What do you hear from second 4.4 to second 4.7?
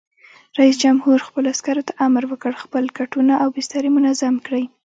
کړئ!